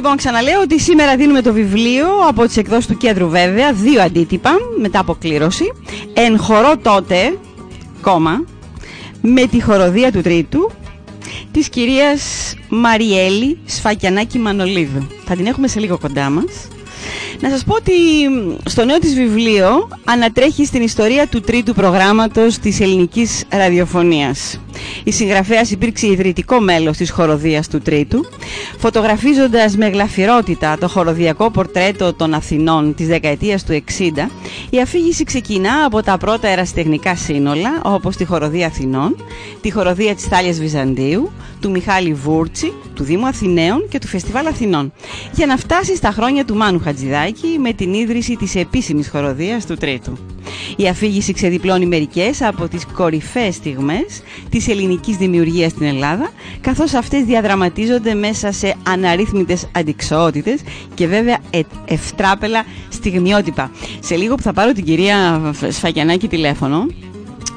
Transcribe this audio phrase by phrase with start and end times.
[0.00, 4.50] Λοιπόν, ξαναλέω ότι σήμερα δίνουμε το βιβλίο από τις εκδόσεις του κέντρου βέβαια, δύο αντίτυπα,
[4.80, 5.72] μετά από κλήρωση.
[6.14, 7.38] Εν χορό τότε,
[8.00, 8.44] κόμμα,
[9.20, 10.70] με τη χοροδία του τρίτου,
[11.50, 12.22] της κυρίας
[12.68, 15.06] Μαριέλη Σφακιανάκη Μανολίδου.
[15.24, 16.68] Θα την έχουμε σε λίγο κοντά μας.
[17.40, 17.92] Να σας πω ότι
[18.64, 24.60] στο νέο της βιβλίο ανατρέχει στην ιστορία του τρίτου προγράμματος της ελληνικής ραδιοφωνίας.
[25.04, 28.24] Η συγγραφέας υπήρξε ιδρυτικό μέλος της χοροδίας του τρίτου,
[28.78, 34.30] φωτογραφίζοντας με γλαφυρότητα το χοροδιακό πορτρέτο των Αθηνών της δεκαετίας του 60,
[34.70, 39.16] η αφήγηση ξεκινά από τα πρώτα ερασιτεχνικά σύνολα, όπως τη χοροδία Αθηνών,
[39.60, 44.92] τη χοροδία της Θάλιας Βυζαντίου, του Μιχάλη Βούρτσι, του Δήμου Αθηναίων και του Φεστιβάλ Αθηνών,
[45.32, 49.76] για να φτάσει στα χρόνια του Μάνου Χατζηδάκη με την ίδρυση της επίσημης χοροδίας του
[49.76, 50.18] Τρίτου.
[50.76, 57.24] Η αφήγηση ξεδιπλώνει μερικές από τις κορυφαίες στιγμές της ελληνικής δημιουργίας στην Ελλάδα, καθώς αυτές
[57.24, 60.60] διαδραματίζονται μέσα σε αναρρύθμιτες αντικσοότητες
[60.94, 63.70] και βέβαια ε, ευτράπελα στιγμιότυπα.
[64.00, 66.86] Σε λίγο που θα πάρω την κυρία Σφακιανάκη τηλέφωνο,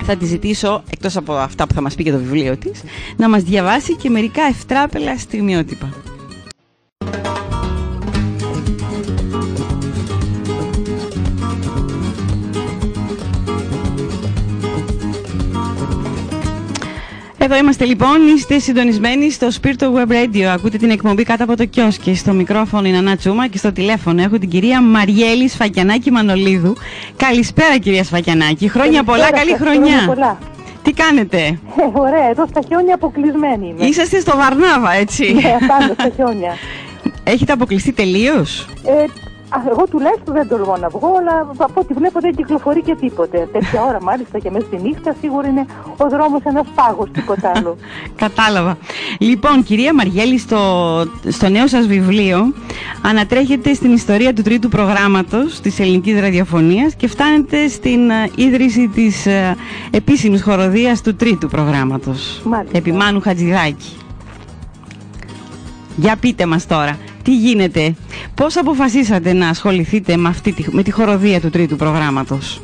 [0.05, 2.83] θα τη ζητήσω, εκτός από αυτά που θα μας πει και το βιβλίο της,
[3.17, 6.12] να μας διαβάσει και μερικά ευτράπελα στιγμιότυπα.
[17.53, 20.41] Εδώ είμαστε λοιπόν, είστε συντονισμένοι στο Spirito Web Radio.
[20.41, 22.15] Ακούτε την εκπομπή κάτω από το κιόσκι.
[22.15, 26.75] Στο μικρόφωνο είναι Ανά Τσούμα και στο τηλέφωνο έχω την κυρία Μαριέλη Σφακιανάκη Μανολίδου.
[27.15, 28.67] Καλησπέρα κυρία Σφακιανάκη.
[28.69, 30.03] Χρόνια πολλά, καλή χρονιά.
[30.05, 30.37] Πολλά.
[30.81, 31.59] Τι κάνετε; Ε,
[31.93, 33.85] ωραία, εδώ στα χιόνια αποκλεισμένοι είμαι.
[33.85, 35.33] Είσαστε στο Βαρνάβα, έτσι.
[35.33, 36.57] Ναι, πάνω στα χιόνια.
[37.33, 39.05] Έχετε αποκλειστεί τελείως; Ε,
[39.55, 43.47] Α, εγώ τουλάχιστον δεν τολμώ να βγω, αλλά από ό,τι βλέπω δεν κυκλοφορεί και τίποτε.
[43.51, 45.65] Τέτοια ώρα μάλιστα και μέσα στη νύχτα σίγουρα είναι
[45.97, 47.77] ο δρόμος ένας πάγος, τίποτα άλλο.
[48.23, 48.77] Κατάλαβα.
[49.19, 50.59] Λοιπόν, κυρία Μαριέλη, στο,
[51.27, 52.53] στο νέο σας βιβλίο
[53.01, 59.25] ανατρέχετε στην ιστορία του τρίτου προγράμματος της ελληνικής ραδιοφωνίας και φτάνετε στην uh, ίδρυση της
[59.25, 59.55] uh,
[59.91, 62.41] επίσημης χοροδίας του τρίτου προγράμματος.
[62.71, 63.97] Επί Μάνου Χατζηδάκη.
[65.95, 67.95] Για πείτε μας τώρα, τι γίνεται,
[68.35, 72.61] πώς αποφασίσατε να ασχοληθείτε με, αυτή τη, με τη χοροδία του τρίτου προγράμματος;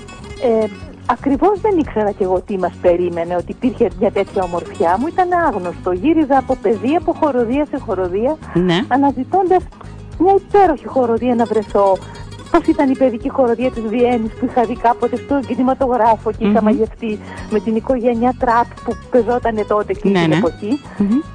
[0.62, 0.68] Ε,
[1.06, 5.08] ακριβώς δεν ήξερα και εγώ τι μας περίμενε, ότι υπήρχε μια τέτοια ομορφιά μου.
[5.08, 5.92] Ήταν άγνωστο.
[5.92, 8.80] Γύριζα από παιδεία, από χοροδία σε χοροδία, ναι.
[8.88, 9.64] αναζητώντας
[10.20, 11.98] μια υπέροχη χοροδία να βρεθώ.
[12.52, 16.62] Πώς ήταν η παιδική χοροδία της Βιέννης που είχα δει κάποτε στο κινηματογράφο και είχα
[16.62, 20.36] μαγευτεί με την οικογένεια Τραπ που πεζόταν τότε και ναι, την ναι.
[20.36, 20.82] εποχή.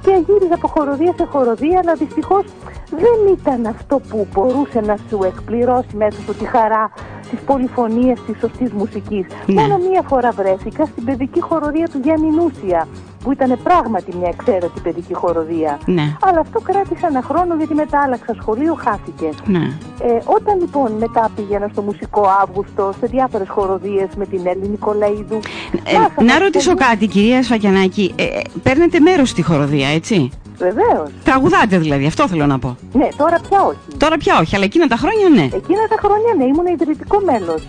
[0.01, 2.43] Και γύριζα από χοροδία σε χοροδία, αλλά δυστυχώς
[2.89, 6.91] δεν ήταν αυτό που μπορούσε να σου εκπληρώσει μέσα σου τη χαρά
[7.29, 9.25] της πολυφωνίας της σωστής μουσικής.
[9.45, 9.61] Ναι.
[9.61, 12.87] Μόνο μία φορά βρέθηκα στην παιδική χοροδία του Γιάννη Νούσια,
[13.23, 15.79] που ήταν πράγματι μια εξαίρετη παιδική χοροδία.
[15.85, 16.15] Ναι.
[16.21, 19.29] Αλλά αυτό κράτησε ένα χρόνο γιατί μετά άλλαξα σχολείο, χάθηκε.
[19.45, 19.63] Ναι.
[20.01, 25.39] Ε, όταν λοιπόν μετά πήγαινα στο Μουσικό Αύγουστο, σε διάφορες χοροδίες με την Έλλη Νικολαίδου.
[25.83, 28.13] Ε, μάθαμε να ρωτήσω πολύ- κάτι, κυρία Σφακιανάκη.
[28.15, 31.09] Ε, ε, παίρνετε μέρος στη χοροδία, έτσι; Βεβαίως.
[31.23, 32.75] Τραγουδάτε δηλαδή, αυτό θέλω να πω.
[32.93, 33.97] Ναι, τώρα πια όχι.
[33.97, 35.43] Τώρα πια όχι, αλλά εκείνα τα χρόνια ναι.
[35.43, 37.67] Εκείνα τα χρόνια ναι, ήμουν ιδρυτικό μέλος.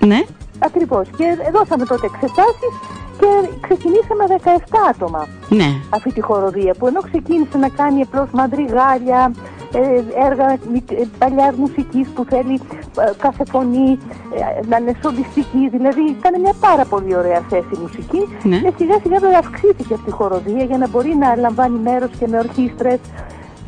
[0.00, 0.20] Ναι.
[0.58, 1.06] Ακριβώς.
[1.16, 2.72] Και δώσαμε τότε εξετάσεις
[3.20, 3.26] και
[3.60, 5.68] ξεκινήσαμε 17 άτομα Ναι.
[5.90, 9.32] αυτή τη χοροδία που ενώ ξεκίνησε να κάνει απλώς μαντριγάλια,
[9.72, 12.76] ε, έργα μικ- ε, παλιάς μουσικής που θέλει ε,
[13.18, 13.98] κάθε φωνή
[14.34, 18.58] ε, να είναι σολιστική, δηλαδή ήταν μια πάρα πολύ ωραία θέση μουσική Ναι.
[18.58, 22.26] και σιγά σιγά βέβαια αυξήθηκε αυτή η χοροδία για να μπορεί να λαμβάνει μέρος και
[22.28, 22.98] με ορχήστρες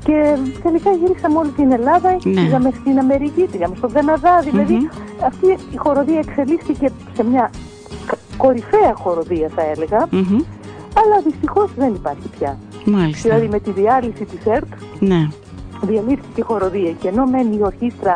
[0.05, 2.41] και τελικά γύρισαμε όλη την Ελλάδα, Ναι.
[2.43, 4.87] πήγαμε στην Αμερική, πήγαμε στον Καναδά, δηλαδή Μμμ.
[5.27, 7.51] αυτή η χοροδία εξελίσθηκε σε μια
[8.07, 10.39] κα- κορυφαία χοροδία θα έλεγα, Μμμ.
[11.01, 12.59] αλλά δυστυχώς δεν υπάρχει πια.
[12.85, 13.29] Μάλιστα.
[13.29, 14.67] Δηλαδή με τη διάλυση της ΕΡΤ
[14.99, 15.29] Ναι.
[15.83, 18.15] διαλύθηκε η χοροδία και ενώ μένει η ορχήστρα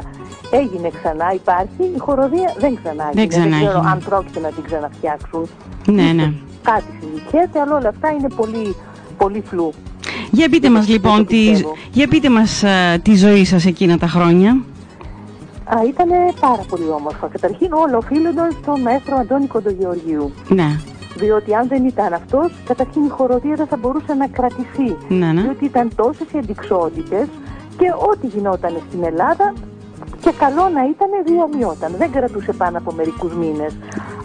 [0.50, 3.26] έγινε ξανά, υπάρχει, η χοροδία δεν ξανά έγινε.
[3.26, 3.90] ξανά ξέρω έγινε.
[3.90, 5.46] αν πρόκειται να την ξαναφτιάξουν.
[5.86, 6.32] Ναι, Ίσως ναι.
[6.62, 8.76] Κάτι συνεχίζεται, αλλά όλα αυτά είναι πολύ,
[9.16, 9.72] πολύ φλού.
[10.30, 11.76] Για πείτε μας Δεν λοιπόν, το τη, πιστεύω.
[11.92, 14.50] για πείτε μας α, τη ζωή σας εκείνα τα χρόνια.
[15.64, 16.08] Α, ήταν
[16.40, 17.26] πάρα πολύ όμορφα.
[17.26, 20.32] Καταρχήν όλα οφείλονταν στον μέστρο Αντώνη Κοντογεωργίου.
[20.48, 20.80] Ναι.
[21.16, 24.96] Διότι αν δεν ήταν αυτός, καταρχήν η χοροδία δεν θα μπορούσε να κρατηθεί.
[25.08, 25.40] Ναι, ναι.
[25.42, 27.26] Διότι ήταν τόσες οι αντικσότητες
[27.78, 29.52] και ό,τι γινόταν στην Ελλάδα
[30.30, 31.94] και καλό να ήταν διαλυόταν.
[31.98, 33.72] Δεν κρατούσε πάνω από μερικούς μήνες.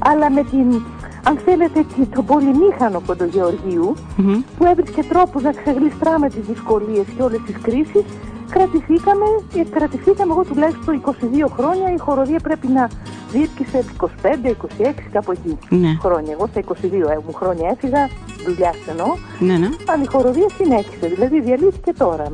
[0.10, 0.82] Αλλά με την,
[1.24, 4.42] αν θέλετε, την- τον πολυμήχανο Κοντογεωργίου Μμμ.
[4.58, 8.04] που έβρισκε τρόπους να ξεγλιστράμε τις δυσκολίες και όλες τις κρίσεις,
[8.50, 12.90] κρατηθήκαμε, και κρατηθήκαμε εγώ τουλάχιστον 22 χρόνια, η χοροδία πρέπει να
[13.32, 15.98] διήρκησε 25, 26, κάπου εκεί Ναι.
[16.02, 16.32] χρόνια.
[16.32, 18.10] Εγώ στα 22 ε, μου χρόνια έφυγα,
[18.46, 19.70] δουλειά εννοώ, Ναι, ναι.
[19.86, 22.26] αλλά η χοροδία συνέχισε, δηλαδή διαλύθηκε τώρα.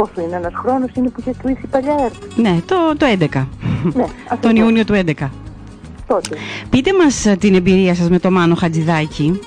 [0.00, 2.14] Πόσο είναι ένας χρόνος είναι που είχε κλείσει η παλιά ΕΡΤ.
[2.36, 3.18] Ναι, το, το 11.
[3.18, 3.22] Ναι,
[3.92, 5.28] Τον ακριβώς, Ιούνιο του 11.
[6.06, 6.36] Τότε.
[6.70, 9.40] Πείτε μας ε, την εμπειρία σας με το Μάνο Χατζηδάκη.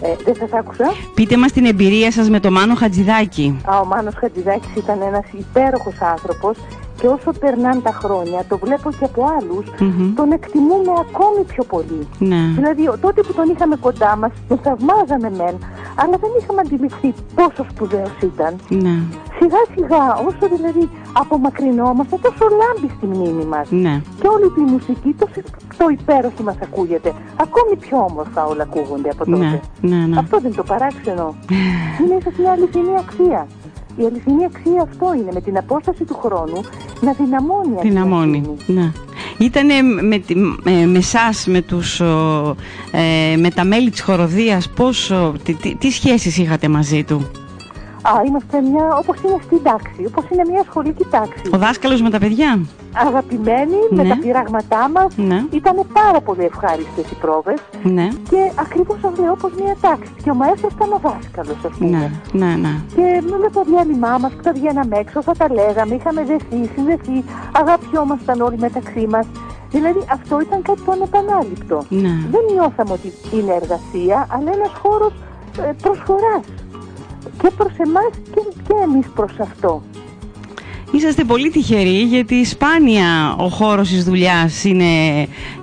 [0.00, 0.92] Ε, δεν σας άκουσα.
[1.14, 3.58] Πείτε μας την εμπειρία σας με το Μάνο Χατζηδάκη.
[3.64, 6.56] Α, ο Μάνος Χατζηδάκης ήταν ένας υπέροχος άνθρωπος
[7.00, 10.14] και όσο περνάνε τα χρόνια, το βλέπω και από άλλους, Μμμ.
[10.14, 12.08] τον εκτιμούμε ακόμη πιο πολύ.
[12.18, 12.42] Ναι.
[12.54, 15.56] Δηλαδή, ο- τότε που τον είχαμε κοντά μας, τον θαυμάζαμε μεν,
[15.94, 18.52] αλλά δεν είχαμε αντιληφθεί πόσο σπουδαίος ήταν.
[18.68, 18.94] Ναι.
[19.44, 23.66] Σιγά σιγά, όσο δηλαδή απομακρυνόμαστε, τόσο λάμπει στη μνήμη μας.
[23.70, 24.00] Ναι.
[24.20, 25.40] Και όλη τη μουσική, τόσο
[25.76, 27.12] το υπέροχη μας ακούγεται.
[27.36, 29.36] Ακόμη πιο όμορφα όλα ακούγονται από τότε.
[29.80, 30.18] Ναι, ναι, ναι.
[30.18, 31.34] Αυτό δεν είναι το παράξενο.
[32.00, 33.46] είναι ίσως μια αληθινή αξία.
[33.96, 36.60] Η αληθινή αξία αυτό είναι, με την απόσταση του χρόνου,
[37.00, 38.38] να δυναμώνει αυτή Την η αμόνη.
[38.38, 38.78] ευθύνη.
[38.80, 38.92] Ναι.
[39.38, 42.54] Ήτανε με, τη- ε, με εσάς, με, τους, ο,
[42.90, 47.30] ε, με τα μέλη της χοροδίας, πώς, ο, τι, τι, τι σχέσεις είχατε μαζί του;
[48.12, 51.42] Α, είμαστε μια, όπως είναι στην τάξη, όπως είναι μια σχολική τάξη.
[51.54, 52.50] Ο δάσκαλος με τα παιδιά.
[53.06, 54.08] Αγαπημένοι, με Ναι.
[54.08, 55.38] τα πειράγματά μας, Ναι.
[55.50, 58.08] ήταν πάρα πολύ ευχάριστες οι πρόβες Ναι.
[58.30, 60.10] και ακριβώς αυτό λέω, όπως μια τάξη.
[60.22, 61.90] Και ο μαέστρος ήταν ο δάσκαλος, ας πούμε.
[61.98, 62.72] Ναι, ναι, ναι.
[62.96, 67.24] Και με το διάλειμμά μας που τα βγαίναμε έξω, θα τα λέγαμε, είχαμε δεθεί, συνδεθεί,
[67.52, 69.26] αγαπιόμασταν όλοι μεταξύ μας.
[69.70, 71.76] Δηλαδή αυτό ήταν κάτι το ανεπανάληπτο.
[71.88, 72.14] Ναι.
[72.34, 75.12] Δεν νιώθαμε ότι είναι εργασία, αλλά ένας χώρος
[75.62, 76.44] ε, προσφοράς.
[77.38, 79.82] Και προς εμάς και, και εμείς προς αυτό.
[80.96, 84.84] Είσαστε πολύ τυχεροί γιατί σπάνια ο χώρος της δουλειάς είναι,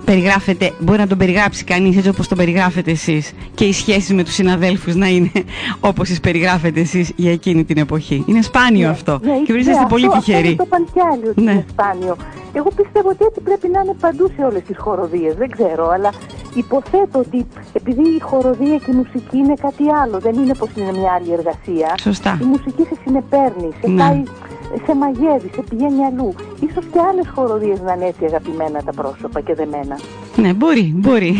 [0.04, 4.24] περιγράφεται, μπορεί να τον περιγράψει κανείς έτσι όπως τον περιγράφετε εσείς και οι σχέσεις με
[4.24, 5.30] τους συναδέλφους να είναι
[5.90, 8.24] όπως τις περιγράφετε εσείς για εκείνη την εποχή.
[8.26, 10.48] Είναι σπάνιο αυτό Ναι, και ναι, είσαστε πολύ αυτό, τυχεροί.
[10.48, 11.50] Αυτό το είπαν κι άλλοι ότι Ναι.
[11.52, 12.16] είναι σπάνιο.
[12.52, 15.34] Εγώ πιστεύω ότι έτσι πρέπει να είναι παντού σε όλες τις χοροδίες.
[15.34, 16.10] Δεν ξέρω, αλλά
[16.54, 20.92] υποθέτω ότι επειδή η χοροδία και η μουσική είναι κάτι άλλο, δεν είναι πως είναι
[20.98, 21.94] μια άλλη εργασία.
[22.00, 22.38] Σωστά.
[22.42, 24.02] Η μουσική σε συνεπέρνει, σε Ναι.
[24.02, 24.22] πάει,
[24.86, 26.34] σε μαγεύει, σε πηγαίνει αλλού.
[26.60, 29.96] Ίσως και άλλες χοροδίες να είναι έτσι αγαπημένα τα πρόσωπα και δεμένα.
[30.36, 31.32] Ναι, μπορεί, μπορεί.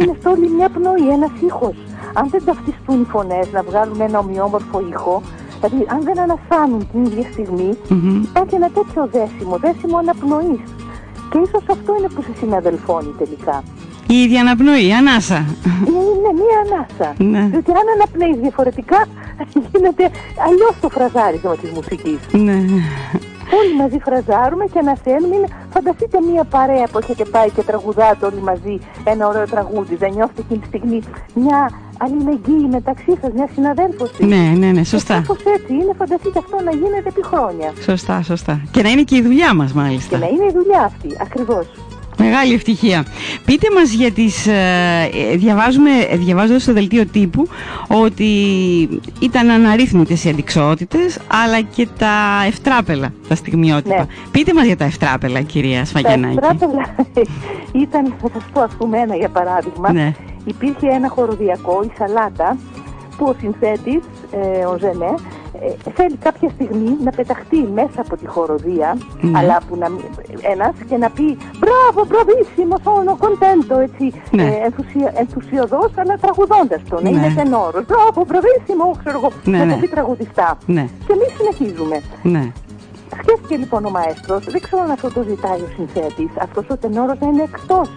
[0.00, 1.76] είναι όλη μια πνοή, ένας ήχος.
[2.14, 5.22] Αν δεν ταυτιστούν οι φωνές να βγάλουν ένα ομοιόμορφο ήχο,
[5.60, 8.22] δηλαδή αν δεν ανασάνουν την ίδια στιγμή, Μμμ.
[8.22, 10.60] υπάρχει ένα τέτοιο δέσιμο, δέσιμο αναπνοής.
[11.30, 13.62] Και ίσως αυτό είναι που σε συναδελφώνει τελικά.
[14.14, 15.44] Η ίδια αναπνοή, η ανάσα.
[15.86, 17.14] Είναι μία ανάσα.
[17.18, 17.42] Ναι.
[17.50, 19.06] Διότι αν αναπνέεις διαφορετικά,
[19.70, 20.04] γίνεται
[20.46, 22.18] αλλιώς το φραζάρισμα της μουσικής.
[22.32, 22.58] Ναι.
[23.58, 25.34] Όλοι μαζί φραζάρουμε και ανασένουμε.
[25.36, 25.48] Είναι...
[25.74, 29.94] Φανταστείτε μία παρέα που έχετε πάει και τραγουδάτε όλοι μαζί ένα ωραίο τραγούδι.
[29.96, 31.00] Δεν νιώθετε εκείνη τη στιγμή
[31.34, 34.24] μια αλληλεγγύη μεταξύ σας, μια συναδέλφωση.
[34.24, 35.14] Ναι, ναι, ναι, σωστά.
[35.14, 37.72] Κάπως έτσι είναι, φανταστείτε αυτό να γίνεται επί χρόνια.
[37.82, 38.60] Σωστά, σωστά.
[38.70, 40.18] Και να είναι και η δουλειά μας Και μάλιστα.
[40.18, 41.66] να είναι η δουλειά αυτή, ακριβώς.
[42.20, 43.04] Μεγάλη ευτυχία.
[43.44, 44.46] Πείτε μας για τις...
[44.46, 47.48] Ε, ε, διαβάζουμε, ε, διαβάζοντας στο δελτίο τύπου
[47.88, 48.24] ότι
[49.20, 53.96] ήταν αναρρύθμιτες οι αντικσότητες αλλά και τα ευτράπελα, τα στιγμιότυπα.
[53.96, 54.06] Ναι.
[54.30, 56.38] Πείτε μας για τα ευτράπελα, κυρία Τα Σφαγιανάκη.
[56.42, 56.94] ευτράπελα
[57.84, 59.92] ήταν, θα σας πω ας πούμε ένα για παράδειγμα.
[59.92, 60.14] Ναι.
[60.44, 62.56] Υπήρχε ένα χοροδιακό, η Σαλάτα,
[63.16, 64.00] που ο συνθέτης,
[64.30, 65.14] ε, ο Ζενέ,
[65.86, 69.38] ε, θέλει κάποια στιγμή να πεταχτεί μέσα από τη χοροδία, Ναι.
[69.38, 70.04] αλλά που να, μην-
[70.40, 74.42] ένας και να πει «Μπράβο, μπραβίσιμο, sono contento», έτσι, Ναι.
[74.42, 77.16] ε, ενθουσια, ενθουσιοδός, αλλά τραγουδώντας τον, να Ναι.
[77.16, 77.84] είναι τενόρος.
[77.86, 79.72] «Μπράβο, μπραβίσιμο», ξέρω εγώ, Ναι, να ναι.
[79.72, 80.58] το πει τραγουδιστά.
[80.66, 82.00] Ναι, Και εμείς συνεχίζουμε.
[82.22, 82.52] ναι.
[83.22, 87.18] Σκέφτηκε λοιπόν ο μαέστρος, δεν ξέρω αν αυτό το ζητάει ο συνθέτης, αυτός ο τενόρος
[87.20, 87.88] να είναι εκτός,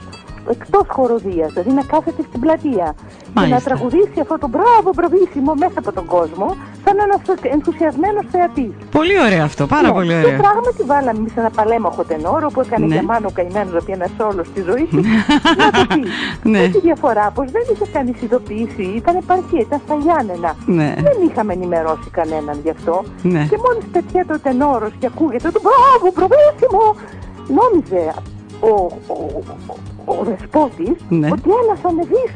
[0.49, 3.55] εκτός χοροδίας, δηλαδή να κάθεται στην πλατεία και Μάλιστα.
[3.57, 6.47] να τραγουδήσει αυτό το μπράβο μπραβίσιμο μέσα από τον κόσμο,
[6.85, 7.19] σαν ένας
[7.55, 8.71] ενθουσιασμένος θεατής.
[8.91, 10.39] Πολύ ωραίο αυτό, πάρα Ναι, πολύ Και ωραίο.
[10.45, 12.95] πράγματι βάλαμε εμείς ένα παλέμαχο τενόρο που έκανε Ναι.
[12.95, 14.99] και μάνο καημένος να πει ένα σόλος στη ζωή του.
[15.61, 16.01] να το πει.
[16.49, 16.59] Ναι.
[16.61, 20.51] Με τη διαφορά πως δεν είχε κανείς ειδοποιήσει, ήταν επαρχία, ήταν στα Γιάννενα.
[20.65, 23.03] Ναι, Δεν είχαμε ενημερώσει κανέναν γι' αυτό.
[23.33, 23.43] ναι.
[23.51, 26.85] Και μόλις πετιέται ο τενόρος και ακούγεται το μπράβο, προβέσιμο,
[27.59, 28.03] νόμιζε
[28.59, 28.73] ο,
[29.07, 29.15] ο,
[29.67, 31.27] ο, ο δεσπότης Ναι.
[31.35, 32.31] ότι ένας θα ανεβείς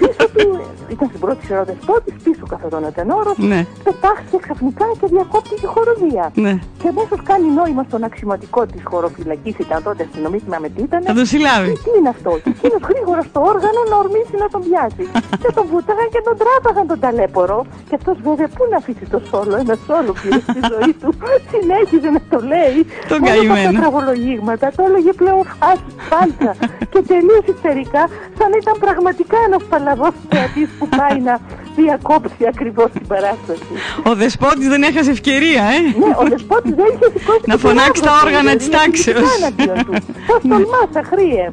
[0.00, 0.48] πίσω του,
[0.94, 3.60] ήταν στην πρώτη σειρά ο δεσπότης, πίσω καθόταν ο τενόρος, Ναι.
[3.84, 6.24] πετάχθηκε ξαφνικά και διακόπτει τη χοροδία.
[6.44, 6.52] Ναι.
[6.80, 11.00] Και αμέσως κάνει νόημα στον αξιωματικό της χωροφυλακής, ήταν τότε αστυνομική, θυμάμαι τι ήταν.
[11.10, 11.72] Θα το συλλάβει.
[11.84, 15.04] Τι είναι αυτό, και εκείνος γρήγορα στο όργανο να ορμήσει να τον πιάσει.
[15.42, 17.58] και τον βούταγαν και τον τράβαγαν τον ταλέπορο.
[17.88, 21.08] Και αυτός βέβαια πού να αφήσει το σόλο, ένα σόλο πήρε στη ζωή του.
[21.52, 22.78] Συνέχιζε να το λέει.
[23.10, 23.54] Τον Όλα καημένο.
[23.58, 26.52] αυτά τα τραγολογίγματα, το έλεγε πλέον φάση, φάλτσα.
[26.92, 28.02] Και τελείως ιστερικά,
[28.38, 31.34] σαν να ήταν πραγματικά ένας παλαβός θεατής που πάει να
[31.76, 33.72] διακόψει ακριβώς την παράσταση.
[34.10, 38.00] Ο δεσπότης δεν έχασε ευκαιρία, ε; Ναι, ο δεσπότης δεν είχε σηκώσει Να και φωνάξει
[38.02, 39.22] τον τα άβρο του, όργανα δηλαδή, της γιατί τάξεως.
[39.22, 39.92] ήταν εναντίον του.
[40.28, 41.46] Πώς τολμάς, αχρήε.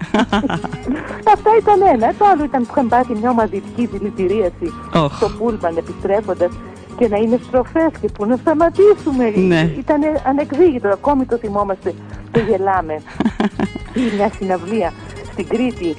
[1.35, 2.07] Αυτά ήταν ένα.
[2.19, 5.11] Το άλλο ήταν που είχαν πάθει μια ομαδική δηλητηρίαση Οχ.
[5.15, 6.51] στο πούλμαν επιστρέφοντας
[6.97, 9.25] και να είναι στροφές και που να σταματήσουμε.
[9.35, 9.61] Ναι.
[9.83, 11.93] Ήταν ανεκδίγητο, ακόμη το θυμόμαστε,
[12.31, 12.95] το γελάμε.
[14.01, 14.93] Ή μια συναυλία
[15.35, 15.95] στην Κρήτη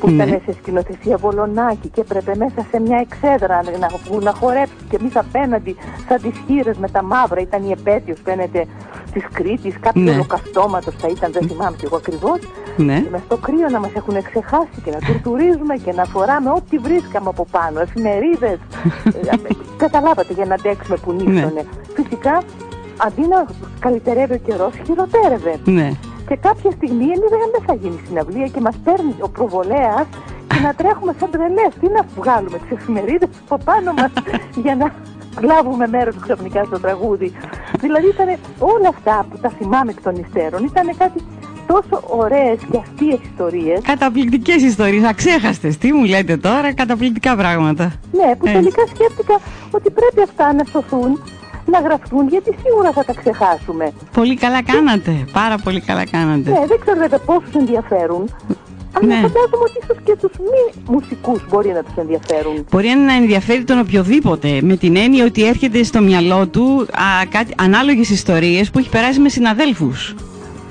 [0.00, 0.24] που Ναι.
[0.24, 4.96] ήταν σε σκηνοθεσία Βολονάκη και έπρεπε μέσα σε μια εξέδρα να, που να χορέψει και
[5.00, 5.76] εμείς απέναντι
[6.08, 8.66] σαν τις χείρες με τα μαύρα ήταν η επέτειος φαίνεται
[9.12, 10.10] της Κρήτης, κάποιος Ναι.
[10.10, 12.38] ολοκαυτώματος θα ήταν, δεν θυμάμαι και εγώ ακριβώς
[12.76, 13.00] Ναι.
[13.00, 16.78] και μες στο κρύο να μας έχουν ξεχάσει και να τουρτουρίζουμε και να φοράμε ό,τι
[16.78, 18.58] βρίσκαμε από πάνω, εφημερίδες.
[19.30, 19.36] Ε,
[19.76, 21.64] Καταλάβατε για να αντέξουμε που νύχτωνε.
[21.94, 22.42] Φυσικά,
[23.06, 23.46] αντί να
[23.78, 25.54] καλυτερεύει ο καιρός, χειροτέρευε.
[25.64, 25.90] Ναι.
[26.32, 30.06] Και κάποια στιγμή εμείς λέγαμε δεν θα γίνει συναυλία και μας παίρνει ο προβολέας
[30.48, 31.72] και να τρέχουμε σαν τρελές.
[31.80, 34.10] Τι να βγάλουμε τις εφημερίδες από πάνω μας
[34.64, 34.86] για να
[35.50, 37.32] λάβουμε μέρος ξαφνικά στο τραγούδι.
[37.80, 40.64] Δηλαδή ήταν όλα αυτά που τα θυμάμαι εκ των υστέρων.
[40.64, 41.20] Ήταν κάτι
[41.66, 43.80] τόσο ωραίες και αστείες ιστορίες.
[43.82, 45.68] Καταπληκτικές ιστορίες, αξέχαστε.
[45.68, 47.84] Τι μου λέτε τώρα, καταπληκτικά πράγματα.
[48.12, 48.52] Ναι, που Ε.
[48.52, 49.36] τελικά σκέφτηκα
[49.70, 51.22] ότι πρέπει αυτά να σωθούν,
[51.66, 53.92] να γραφτούν, γιατί σίγουρα θα τα ξεχάσουμε.
[54.12, 55.24] Πολύ καλά κάνατε.
[55.32, 56.50] Πάρα πολύ καλά κάνατε.
[56.50, 58.34] Ναι, δεν ξέρω βέβαια πόσους ενδιαφέρουν,
[58.92, 59.14] αλλά Ναι.
[59.14, 62.66] φαντάζομαι ότι ίσως και τους μη μουσικούς μπορεί να τους ενδιαφέρουν.
[62.70, 67.54] Μπορεί να ενδιαφέρει τον οποιοδήποτε με την έννοια ότι έρχεται στο μυαλό του α, κάτι,
[67.58, 70.14] ανάλογες ιστορίες που έχει περάσει με συναδέλφους.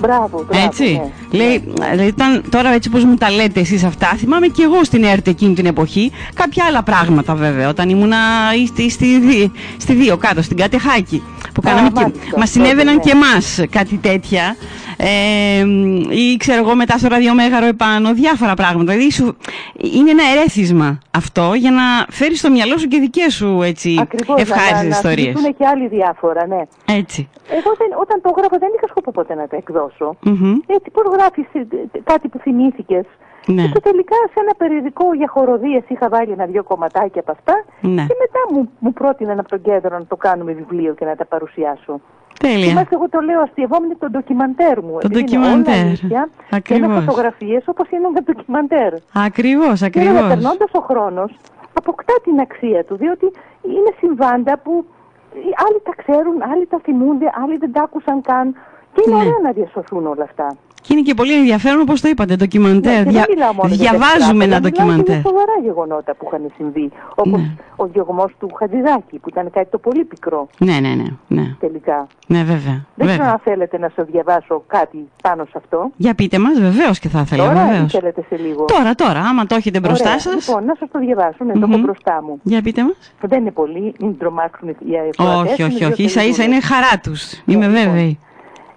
[0.02, 0.66] Μπράβο, μπράβο.
[0.66, 1.38] Έτσι; ναι.
[1.38, 5.04] Λέει, δηλαδή, ήταν, τώρα έτσι όπως μου τα λέτε εσείς αυτά, θυμάμαι και εγώ στην
[5.04, 8.16] ΕΡΤ εκείνη την εποχή κάποια άλλα πράγματα βέβαια, όταν ήμουνα
[8.62, 11.22] ή στη, στη, δι- στη δύο κάτω, στην Κατεχάκη,
[11.54, 12.38] που Α, κάναμε και, μάλιστα.
[12.38, 13.00] μας συνέβαιναν Τότε, ναι.
[13.02, 14.56] και εμάς κάτι τέτοια.
[14.96, 15.64] Ε,
[16.10, 18.92] ή ξέρω εγώ μετά στο ραδιομέγαρο επάνω, διάφορα πράγματα.
[18.92, 19.36] Δηλαδή σου,
[19.98, 24.40] είναι ένα ερέθισμα αυτό για να φέρεις στο μυαλό σου και δικές σου έτσι, Ακριβώς,
[24.40, 25.34] ευχάριστες να, ιστορίες.
[25.34, 26.62] Να θυμηθούν και άλλοι διάφορα, ναι.
[27.00, 27.28] Έτσι.
[27.58, 30.16] Εγώ δεν, όταν το έγραφα δεν είχα σκοπό ποτέ να τα εκδώσω.
[30.22, 30.58] Μμμ.
[30.66, 33.06] Έτσι, πώς γράφεις ε, ε, κάτι που θυμήθηκες.
[33.46, 33.66] Ναι.
[33.72, 37.64] Και τελικά σε ένα περιοδικό για χοροδίες είχα βάλει ένα-δυο κομματάκια από αυτά.
[37.80, 38.04] Ναι.
[38.08, 41.24] Και μετά μου, μου πρότειναν από τον κέντρο να το κάνουμε βιβλίο και να τα
[41.24, 42.00] παρουσιάσω.
[42.46, 42.70] Τέλεια.
[42.70, 44.92] Είμαστε, εγώ το λέω αστειευόμενη το ντοκιμαντέρ μου.
[44.92, 45.74] Το επειδή είναι ντοκιμαντέρ.
[45.74, 46.88] όλα αλήθεια Και Ακριβώς.
[46.88, 48.92] είναι φωτογραφίες όπως είναι ένα ντοκιμαντέρ.
[49.28, 50.28] Ακριβώς, Και βέβαια ακριβώς.
[50.32, 51.30] περνώντα ο χρόνος
[51.80, 53.26] αποκτά την αξία του, διότι
[53.74, 54.72] είναι συμβάντα που
[55.46, 58.46] οι άλλοι τα ξέρουν, άλλοι τα θυμούνται, άλλοι δεν τα άκουσαν καν.
[58.92, 59.22] Και είναι Ναι.
[59.22, 60.56] ωραία να διασωθούν όλα αυτά.
[60.84, 62.98] Και είναι και πολύ ενδιαφέρον όπως το είπατε, ντοκιμαντέρ.
[62.98, 65.14] Ναι, και Δια- δεν μιλάω μόνο για Διαβάζουμε τεχνικά, ένα μιλάω και ντοκιμαντέρ.
[65.20, 66.90] για σοβαρά γεγονότα που είχαν συμβεί.
[67.14, 67.50] Όπως Ναι.
[67.76, 71.46] ο διωγμός του Χατζηδάκη, που ήταν κάτι το πολύ πικρό Ναι, ναι, ναι, ναι.
[71.60, 72.06] τελικά.
[72.26, 72.76] Ναι, βέβαια.
[72.94, 73.30] Δεν ξέρω βέβαια.
[73.32, 75.90] αν θέλετε να σας διαβάσω κάτι πάνω σε αυτό.
[75.96, 77.92] Για πείτε μας, βεβαίως και θα ήθελα, Τώρα ή βεβαίως.
[77.92, 78.64] θέλετε σε λίγο.
[78.64, 80.18] Τώρα, τώρα, άμα το έχετε μπροστά Ωραία.
[80.20, 80.46] σας.
[80.46, 81.82] Λοιπόν, να σας το διαβάσω, ναι, το έχω Μμμ.
[81.82, 82.40] μπροστά μου.
[82.42, 83.12] Για πείτε μας.
[83.20, 84.74] Δεν είναι πολύ, μην τρομάξουν οι
[85.08, 86.02] ακροατές, Όχι, είναι όχι, δύο όχι.
[86.02, 86.46] Ίσα ίσα σελίδες.
[86.46, 87.32] είναι χαρά τους.
[87.46, 87.82] Είμαι λοιπόν.
[87.84, 88.18] βέβαιη.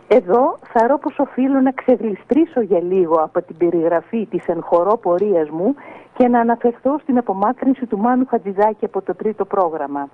[0.08, 5.50] Εδώ θαρώ πως οφείλω να ξεγλιστρήσω για λίγο από την περιγραφή της εν χορό πορείας
[5.50, 5.76] μου
[6.18, 10.10] και να αναφερθώ στην απομάκρυνση του Μάνου Χατζηδάκη από το τρίτο πρόγραμμα.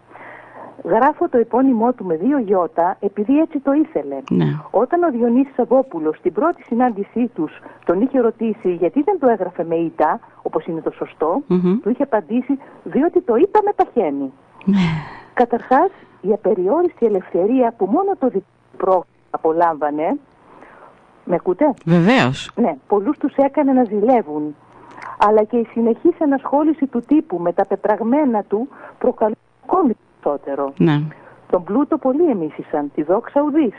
[0.84, 4.18] Γράφω το επώνυμό του με δύο γιώτα επειδή έτσι το ήθελε.
[4.30, 4.46] Ναι.
[4.72, 9.64] Όταν ο Διονύσης Σαββόπουλος στην πρώτη συνάντησή τους τον είχε ρωτήσει γιατί δεν το έγραφε
[9.64, 11.80] με ήττα, όπως είναι το σωστό, Μμμ.
[11.82, 14.32] του είχε απαντήσει διότι το είπα με παχαίνει.
[14.66, 14.78] Ναι.
[15.34, 15.90] Καταρχάς,
[16.22, 18.46] η απεριόριστη ελευθερία που μόνο το δικό
[18.78, 20.20] πρόγραμμα απολάμβανε,
[21.24, 22.52] με ακούτε; Βεβαίως.
[22.56, 24.56] Ναι, πολλούς τους έκανε να ζηλεύουν.
[25.18, 30.74] Αλλά και η συνεχής ενασχόληση του τύπου με τα πεπραγμένα του προκαλεί ακόμη περισσότερο.
[30.78, 31.02] Ναι.
[31.50, 33.76] Τον πλούτο πολλοί εμίσησαν, τη δόξα ουδής.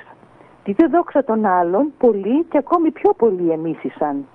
[0.64, 4.26] Τη δε δόξα των άλλων πολλοί και ακόμη πιο πολλοί εμίσησαν.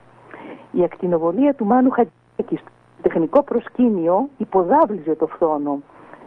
[0.71, 2.71] Η ακτινοβολία του Μάνου Χατζάκη στο
[3.01, 5.79] τεχνικό προσκήνιο υποδάβλιζε το φθόνο.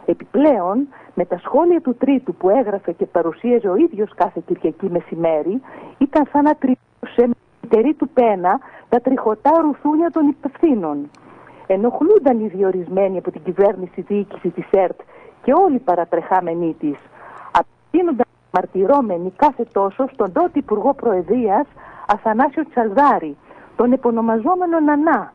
[0.05, 5.61] Επιπλέον, με τα σχόλια του τρίτου που έγραφε και παρουσίαζε ο ίδιος κάθε Κυριακή μεσημέρι,
[5.97, 11.09] ήταν σαν να τριχούσε με τη τερή του πένα τα τριχωτά ρουθούνια των υπευθύνων.
[11.67, 14.99] Ενοχλούνταν οι διορισμένοι από την κυβέρνηση διοίκηση της ΕΡΤ
[15.43, 16.97] και όλοι οι παρατρεχάμενοι της.
[17.51, 21.67] Απευθύνονταν μαρτυρώμενοι κάθε τόσο στον τότε Υπουργό Προεδρίας
[22.07, 23.37] Αθανάσιο Τσαλδάρη,
[23.75, 25.33] τον επωνομαζόμενο Νανά,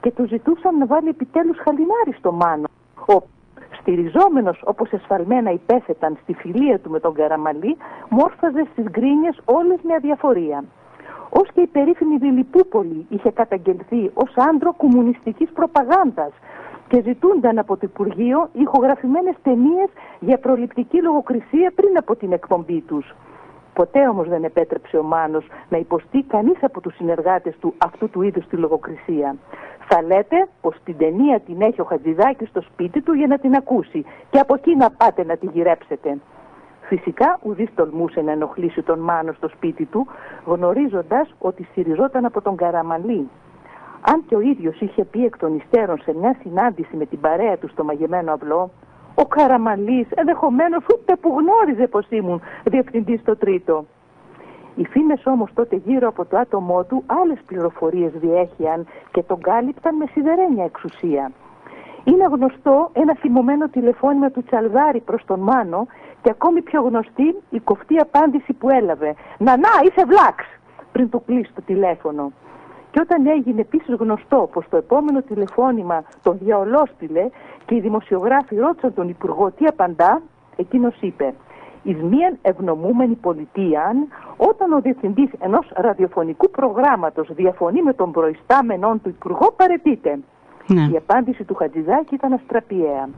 [0.00, 2.66] και του ζητούσαν να βάλει επιτέλους χαλινάρι στο Μάνο,
[3.06, 3.22] ο
[3.84, 7.76] στηριζόμενος όπως εσφαλμένα υπέθεταν στη φιλία του με τον Καραμαλή,
[8.08, 10.64] μόρφαζε στις γκρίνιες όλες με αδιαφορία.
[11.28, 16.32] Ως και η περίφημη Δηληπούπολη είχε καταγγελθεί ως άντρο κομμουνιστικής προπαγάνδας
[16.88, 19.88] και ζητούνταν από το Υπουργείο ηχογραφημένες ταινίες
[20.20, 23.14] για προληπτική λογοκρισία πριν από την εκπομπή τους.
[23.74, 28.22] Ποτέ όμως δεν επέτρεψε ο Μάνος να υποστεί κανείς από τους συνεργάτες του αυτού του
[28.22, 29.36] είδους τη λογοκρισία.
[29.88, 33.54] Θα λέτε πως την ταινία την έχει ο Χατζηδάκης στο σπίτι του για να την
[33.54, 36.18] ακούσει και από εκεί να πάτε να τη γυρέψετε.
[36.80, 40.06] Φυσικά ουδής τολμούσε να ενοχλήσει τον Μάνο στο σπίτι του,
[40.44, 43.28] γνωρίζοντας ότι στηριζόταν από τον Καραμαλή.
[44.00, 47.56] Αν και ο ίδιος είχε πει εκ των υστέρων σε μια συνάντηση με την παρέα
[47.58, 48.70] του στο μαγεμένο αυλό,
[49.14, 53.84] ο Καραμαλής, ενδεχομένως ούτε που γνώριζε πως ήμουν διευθυντής στο τρίτο.
[54.74, 59.96] Οι φήμες όμως τότε γύρω από το άτομό του άλλες πληροφορίες διέχειαν και τον κάλυπταν
[59.96, 61.32] με σιδερένια εξουσία.
[62.04, 65.86] Είναι γνωστό ένα θυμωμένο τηλεφώνημα του Τσαλδάρη προς τον Μάνο
[66.22, 70.44] και ακόμη πιο γνωστή η κοφτή απάντηση που έλαβε «Να, να, είσαι βλάξ»
[70.92, 72.32] πριν το κλείσει το τηλέφωνο.
[72.94, 77.28] Και όταν έγινε επίσης γνωστό πως το επόμενο τηλεφώνημα τον διαολόστηλε
[77.66, 80.22] και οι δημοσιογράφοι ρώτησαν τον Υπουργό τι απαντά,
[80.56, 81.34] εκείνος είπε
[81.82, 83.92] εις μίαν ευνομούμενη πολιτεία,
[84.36, 90.18] όταν ο διευθυντής ενός ραδιοφωνικού προγράμματος διαφωνεί με τον προϊστάμενον του Υπουργό, παρετείται.
[90.66, 90.88] Ναι.
[90.92, 93.08] Η απάντηση του Χατζηδάκη ήταν αστραπιαία.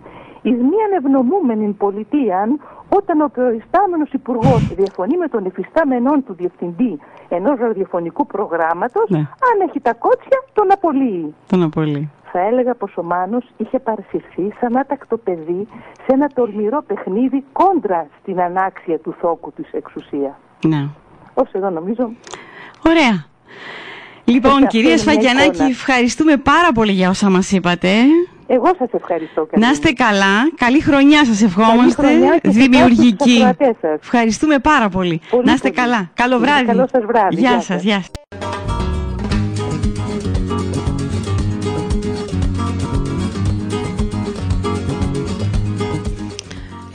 [0.43, 2.49] Εις μίαν ευνομούμενη πολιτεία,
[2.89, 6.99] όταν ο προϊστάμενος υπουργός διαφωνεί με τον εφιστάμενον του διευθυντή
[7.29, 9.19] ενός ραδιοφωνικού προγράμματος, ναι.
[9.19, 11.35] αν έχει τα κότσια, τον απολύει.
[11.47, 16.83] Τον απολύει θα έλεγα πως ο Μάνος είχε παρασυρθεί σαν άτακτο παιδί σε ένα τολμηρό
[16.87, 20.35] παιχνίδι κόντρα στην ανάξια του θόκου της εξουσίας.
[20.67, 20.89] Ναι.
[21.35, 22.11] Όσο εδώ νομίζω...
[22.87, 23.25] Ωραία.
[24.29, 27.89] Λοιπόν, κυρία Σφαγιανάκη, ευχαριστούμε πάρα πολύ για όσα μας είπατε.
[28.47, 29.49] Εγώ σας ευχαριστώ.
[29.59, 30.51] Να είστε καλά.
[30.57, 32.07] Καλή χρονιά σας ευχόμαστε.
[32.43, 33.45] Δημιουργική.
[34.01, 35.21] Ευχαριστούμε πάρα πολύ.
[35.45, 36.11] να είστε καλά.
[36.15, 36.65] Καλό βράδυ.
[36.65, 37.37] Καλό σας βράδυ.
[37.37, 37.83] Γεια, σας.
[37.83, 38.11] Γεια σας.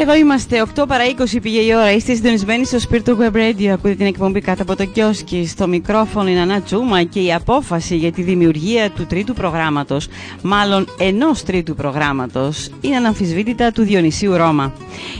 [0.01, 1.03] Εδώ είμαστε, 8 παρά
[1.33, 1.91] 20 πήγε η ώρα.
[1.91, 3.65] Είστε συντονισμένοι στο Spirit Web Radio.
[3.65, 5.47] Ακούτε την εκπομπή κάτω από το κιόσκι.
[5.47, 10.07] Στο μικρόφωνο είναι Ανά Τσούμα και η απόφαση για τη δημιουργία του τρίτου προγράμματος,
[10.41, 14.73] μάλλον ενός τρίτου προγράμματος, είναι αναμφισβήτητα του Διονυσίου Ρώμα.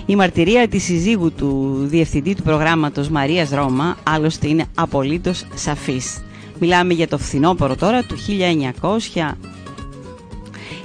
[0.05, 6.21] Η μαρτυρία της συζύγου του διευθυντή του προγράμματος Μαρίας Ρώμα, άλλωστε, είναι απολύτως σαφής.
[6.59, 9.35] Μιλάμε για το φθινόπωρο τώρα του 1900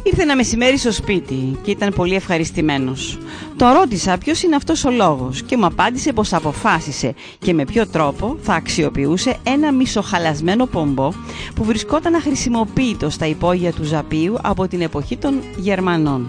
[0.06, 3.18] Ήρθε ένα μεσημέρι στο σπίτι και ήταν πολύ ευχαριστημένος.
[3.56, 7.86] Το ρώτησα ποιος είναι αυτός ο λόγος και μου απάντησε πως αποφάσισε και με ποιο
[7.86, 11.12] τρόπο θα αξιοποιούσε ένα μισοχαλασμένο πομπό
[11.54, 16.26] που βρισκόταν αχρησιμοποιητό στα υπόγεια του Ζαπίου από την εποχή των Γερμανών.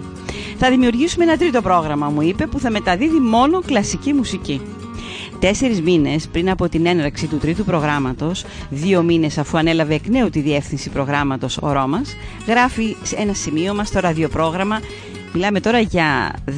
[0.58, 4.60] Θα δημιουργήσουμε ένα τρίτο πρόγραμμα, μου είπε, που θα μεταδίδει μόνο κλασική μουσική.
[5.40, 10.30] Τέσσερις μήνες πριν από την έναρξη του τρίτου προγράμματος, δύο μήνες αφού ανέλαβε εκ νέου
[10.30, 14.80] τη διεύθυνση προγράμματος ο Ρώμας, γράφει ένα σημείωμα στο ραδιοπρόγραμμα.
[15.32, 16.52] Μιλάμε τώρα για 10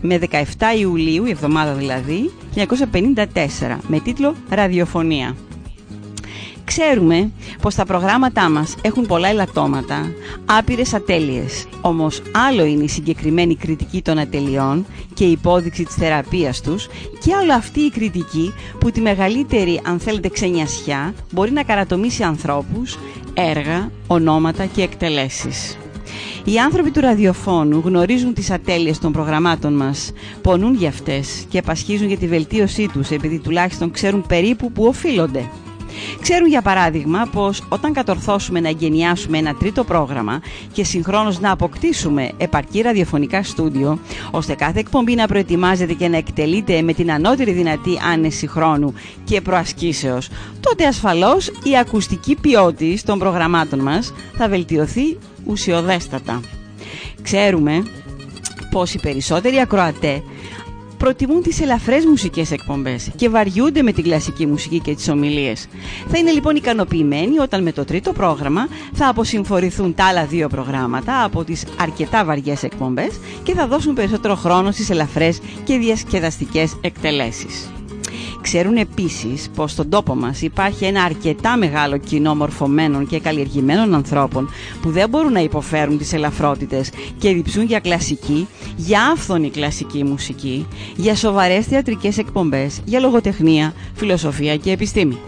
[0.00, 0.42] με 17
[0.78, 5.36] Ιουλίου, η εβδομάδα δηλαδή, 1954, με τίτλο Ραδιοφωνία.
[6.76, 7.30] Ξέρουμε
[7.62, 10.12] πως τα προγράμματά μας έχουν πολλά ελαττώματα,
[10.46, 11.66] άπειρες ατέλειες.
[11.80, 16.86] Όμως άλλο είναι η συγκεκριμένη κριτική των ατελειών και η υπόδειξη της θεραπείας τους
[17.20, 22.98] και άλλο αυτή η κριτική που τη μεγαλύτερη αν θέλετε ξενιασιά μπορεί να καρατομήσει ανθρώπους,
[23.34, 25.78] έργα, ονόματα και εκτελέσεις.
[26.44, 32.08] Οι άνθρωποι του ραδιοφώνου γνωρίζουν τις ατέλειες των προγραμμάτων μας, πονούν για αυτές και επασχίζουν
[32.08, 35.48] για τη βελτίωσή τους επειδή τουλάχιστον ξέρουν περίπου που οφείλονται.
[36.20, 40.40] Ξέρουν για παράδειγμα πως όταν κατορθώσουμε να εγκαινιάσουμε ένα τρίτο πρόγραμμα
[40.72, 43.98] και συγχρόνως να αποκτήσουμε επαρκή ραδιοφωνικά στούντιο,
[44.30, 49.40] ώστε κάθε εκπομπή να προετοιμάζεται και να εκτελείται με την ανώτερη δυνατή άνεση χρόνου και
[49.40, 50.28] προασκήσεως,
[50.60, 56.40] τότε ασφαλώς η ακουστική ποιότητα των προγραμμάτων μας θα βελτιωθεί ουσιοδέστατα.
[57.22, 57.82] Ξέρουμε
[58.70, 60.22] πως οι περισσότεροι ακροατές
[61.04, 65.66] προτιμούν τις ελαφρές μουσικές εκπομπές και βαριούνται με την κλασική μουσική και τις ομιλίες.
[66.08, 71.24] Θα είναι λοιπόν ικανοποιημένοι όταν με το τρίτο πρόγραμμα θα αποσυμφορηθούν τα άλλα δύο προγράμματα
[71.24, 77.70] από τις αρκετά βαριές εκπομπές και θα δώσουν περισσότερο χρόνο στις ελαφρές και διασκεδαστικές εκτελέσεις.
[78.44, 84.48] Ξέρουν επίσης πως στον τόπο μας υπάρχει ένα αρκετά μεγάλο κοινό μορφωμένων και καλλιεργημένων ανθρώπων
[84.82, 90.66] που δεν μπορούν να υποφέρουν τις ελαφρότητες και διψούν για κλασική, για άφθονη κλασική μουσική,
[90.96, 95.18] για σοβαρές θεατρικές εκπομπές, για λογοτεχνία, φιλοσοφία και επιστήμη.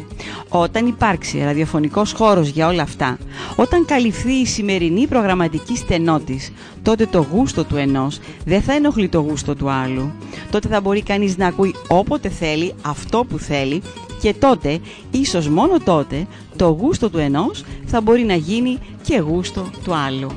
[0.49, 3.19] Όταν υπάρξει ραδιοφωνικός χώρος για όλα αυτά,
[3.57, 9.19] όταν καλυφθεί η σημερινή προγραμματική στενότης, τότε το γούστο του ενός δεν θα ενοχλεί το
[9.19, 10.13] γούστο του άλλου.
[10.51, 13.83] Τότε θα μπορεί κανείς να ακούει όποτε θέλει αυτό που θέλει
[14.21, 14.79] και τότε,
[15.11, 20.31] ίσως μόνο τότε, το γούστο του ενός θα μπορεί να γίνει και γούστο του άλλου.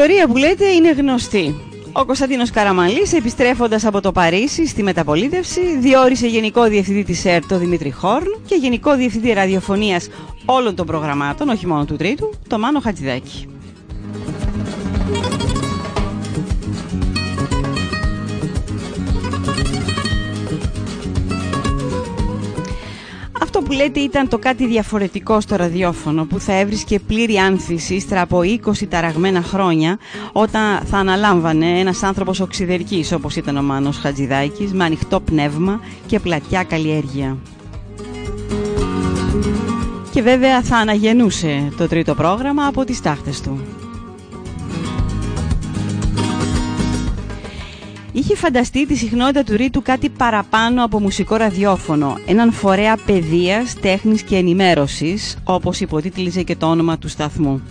[0.00, 1.54] Ιστορία που λέτε είναι γνωστή.
[1.92, 7.58] Ο Κωνσταντίνος Καραμαλής, επιστρέφοντας από το Παρίσι στη μεταπολίτευση, διόρισε Γενικό Διευθυντή της ΕΡΤ το
[7.58, 10.08] Δημήτρη Χόρν και Γενικό Διευθυντή Ραδιοφωνίας
[10.44, 13.57] όλων των προγραμμάτων, όχι μόνο του Τρίτου, το Μάνο Χατζηδάκη.
[23.68, 28.38] Που λέτε ήταν το κάτι διαφορετικό στο ραδιόφωνο που θα έβρισκε πλήρη άνθηση ύστερα από
[28.38, 29.98] 20 ταραγμένα χρόνια
[30.32, 36.20] όταν θα αναλάμβανε ένας άνθρωπος οξυδερκής όπως ήταν ο Μάνος Χατζηδάκης με ανοιχτό πνεύμα και
[36.20, 37.36] πλατιά καλλιέργεια.
[40.12, 43.60] Και βέβαια θα αναγεννούσε το τρίτο πρόγραμμα από τις τάχτες του.
[48.18, 54.22] Είχε φανταστεί τη συχνότητα του ρήτου κάτι παραπάνω από μουσικό ραδιόφωνο, έναν φορέα παιδείας, τέχνης
[54.22, 57.62] και ενημέρωσης, όπως υποτίτλιζε και το όνομα του σταθμού.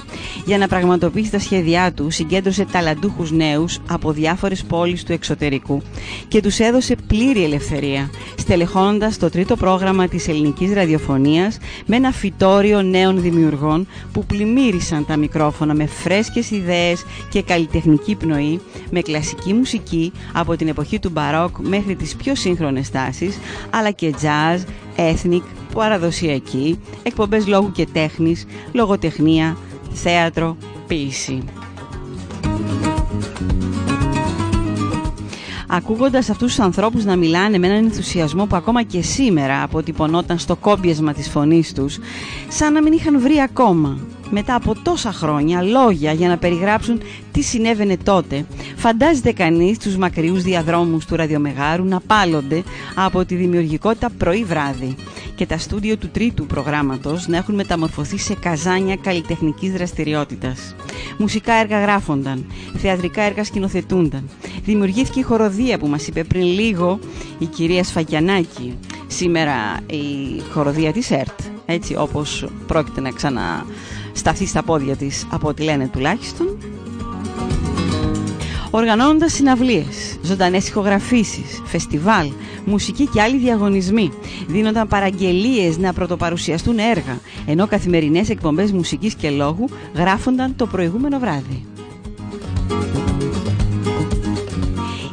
[0.46, 5.82] Για να πραγματοποιήσει τα σχέδιά του, συγκέντρωσε ταλαντούχους νέους από διάφορες πόλεις του εξωτερικού
[6.28, 12.82] και τους έδωσε πλήρη ελευθερία, στελεχώνοντας το τρίτο πρόγραμμα της ελληνικής ραδιοφωνίας με ένα φυτόριο
[12.82, 20.12] νέων δημιουργών που πλημμύρισαν τα μικρόφωνα με φρέσκες ιδέες και καλλιτεχνική πνοή, με κλασική μουσική,
[20.40, 23.38] από την εποχή του μπαρόκ μέχρι τις πιο σύγχρονες τάσεις,
[23.70, 24.60] αλλά και jazz,
[24.96, 25.42] ethnic,
[25.74, 29.58] παραδοσιακή, εκπομπές λόγου και τέχνης, λογοτεχνία,
[29.94, 31.44] θέατρο, ποίηση.
[35.68, 40.56] Ακούγοντας αυτούς τους ανθρώπους να μιλάνε με έναν ενθουσιασμό που ακόμα και σήμερα αποτυπωνόταν στο
[40.56, 41.98] κόμπιασμα της φωνής τους,
[42.48, 43.98] σαν να μην είχαν βρει ακόμα
[44.30, 47.02] μετά από τόσα χρόνια λόγια για να περιγράψουν
[47.32, 48.46] τι συνέβαινε τότε.
[48.76, 52.64] Φαντάζεται κανείς τους μακριούς διαδρόμους του ραδιομεγάρου να πάλλονται
[52.96, 54.96] από τη δημιουργικότητα πρωί-βράδυ
[55.38, 60.76] και τα στούντιο του τρίτου προγράμματος να έχουν μεταμορφωθεί σε καζάνια καλλιτεχνικής δραστηριότητας.
[61.18, 62.46] Μουσικά έργα γράφονταν,
[62.78, 64.30] θεατρικά έργα σκηνοθετούνταν.
[64.64, 67.00] Δημιουργήθηκε η χοροδία που μας είπε πριν λίγο
[67.40, 68.78] η κυρία Σφακιανάκη.
[69.08, 73.66] Σήμερα η χοροδία της ΕΡΤ, έτσι όπως πρόκειται να ξανα
[74.14, 76.58] σταθεί στα πόδια της από ό,τι λένε τουλάχιστον
[78.78, 82.32] οργανώνοντας συναυλίες, ζωντανές ηχογραφήσεις, φεστιβάλ,
[82.66, 84.12] μουσική και άλλοι διαγωνισμοί.
[84.48, 91.77] Δίνονταν παραγγελίες να πρωτοπαρουσιαστούν έργα, ενώ καθημερινές εκπομπές μουσικής και λόγου γράφονταν το προηγούμενο βράδυ.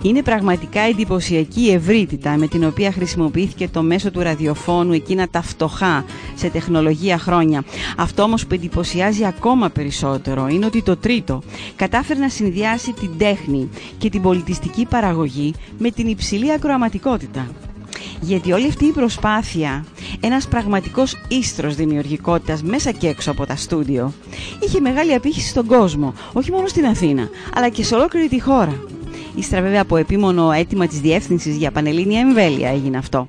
[0.04, 5.42] Είναι πραγματικά εντυπωσιακή η ευρύτητα με την οποία χρησιμοποιήθηκε το μέσο του ραδιοφώνου εκείνα τα
[5.42, 7.64] φτωχά σε τεχνολογία χρόνια.
[7.96, 11.42] Αυτό όμως που εντυπωσιάζει ακόμα περισσότερο είναι ότι το τρίτο
[11.76, 17.48] κατάφερε να συνδυάσει την τέχνη και την πολιτιστική παραγωγή με την υψηλή ακροαματικότητα.
[18.20, 19.84] Γιατί όλη αυτή η προσπάθεια,
[20.20, 24.12] ένας πραγματικός ίστρος δημιουργικότητας μέσα και έξω από τα στούντιο,
[24.60, 28.80] είχε μεγάλη απήχηση στον κόσμο, όχι μόνο στην Αθήνα, αλλά και σε ολόκληρη τη χώρα.
[29.37, 33.29] Ύστερα βέβαια από επίμονο αίτημα της Διεύθυνσης για Πανελλήνια Εμβέλεια έγινε αυτό.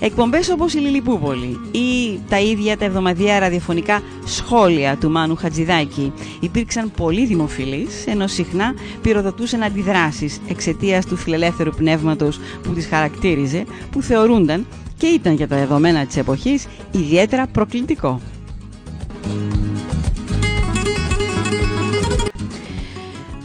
[0.00, 6.90] Εκπομπές όπως η Λιλιπούπολη ή τα ίδια τα εβδομαδιαία ραδιοφωνικά σχόλια του Μάνου Χατζηδάκη υπήρξαν
[6.96, 14.66] πολύ δημοφιλείς, ενώ συχνά πυροδοτούσαν αντιδράσεις εξαιτίας του φιλελεύθερου πνεύματος που τις χαρακτήριζε, που θεωρούνταν
[14.96, 18.20] και ήταν για τα δεδομένα της εποχής ιδιαίτερα προκλητικό.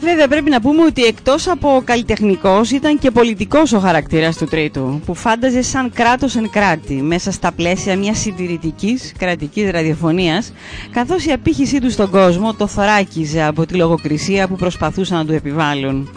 [0.04, 5.00] Βέβαια πρέπει να πούμε ότι εκτός από καλλιτεχνικός ήταν και πολιτικός ο χαρακτήρας του τρίτου
[5.06, 10.52] που φάνταζε σαν κράτος εν κράτη μέσα στα πλαίσια μιας συντηρητικής κρατικής ραδιοφωνίας
[10.90, 15.32] καθώς η απήχησή του στον κόσμο το θωράκιζε από τη λογοκρισία που προσπαθούσαν να του
[15.32, 16.08] επιβάλλουν.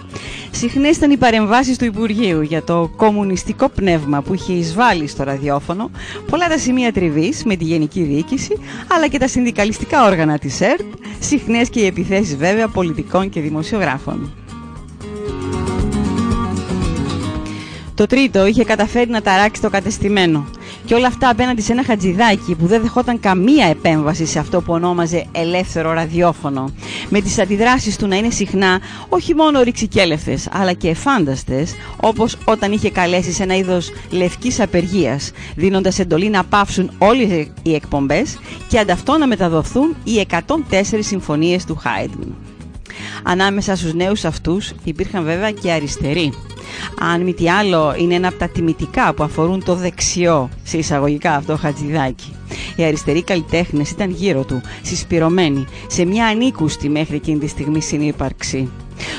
[0.52, 5.92] Συχνές ήταν οι παρεμβάσεις του Υπουργείου για το κομμουνιστικό πνεύμα που είχε εισβάλει στο ραδιόφωνο,
[6.30, 10.82] πολλά τα σημεία τριβής με τη Γενική Διοίκηση, αλλά και τα συνδικαλιστικά όργανα της ΕΡΤ,
[11.20, 13.77] συχνές και οι επιθέσεις βέβαια πολιτικών και δημοσιογράφων.
[17.98, 20.46] Το τρίτο είχε καταφέρει να ταράξει το κατεστημένο.
[20.86, 24.74] Και όλα αυτά απέναντι σε ένα χατζηδάκι που δεν δεχόταν καμία επέμβαση σε αυτό που
[24.74, 26.72] ονόμαζε ελεύθερο ραδιόφωνο.
[27.10, 32.72] Με τις αντιδράσεις του να είναι συχνά όχι μόνο ρηξικέλευτες αλλά και εφάνταστες όπως όταν
[32.72, 38.80] είχε καλέσει σε ένα είδος λευκής απεργίας δίνοντας εντολή να πάυσουν όλες οι εκπομπές και
[38.80, 40.46] ανταυτό να μεταδοθούν οι 104
[41.00, 42.36] συμφωνίες του Χάιντμαν.
[43.24, 46.34] Ανάμεσα στους νέους αυτούς υπήρχαν βέβαια και αριστεροί
[47.00, 51.34] αν μη τι άλλο είναι ένα από τα τιμητικά που αφορούν το δεξιό σε εισαγωγικά
[51.36, 52.36] αυτό χατζηδάκι.
[52.76, 58.70] Οι αριστεροί καλλιτέχνες ήταν γύρω του, συσπηρωμένοι, σε μια ανήκουστη μέχρι εκείνη τη στιγμή συνύπαρξη.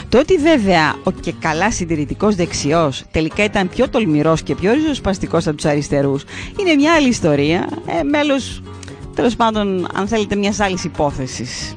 [0.08, 5.46] Το ότι βέβαια ο και καλά συντηρητικός δεξιός τελικά ήταν πιο τολμηρός και πιο ριζοσπαστικός
[5.46, 6.24] από τους αριστερούς
[6.60, 8.62] είναι μια άλλη ιστορία, ε, μέλος
[9.14, 11.74] τέλος πάντων αν θέλετε μιας άλλης υπόθεσης.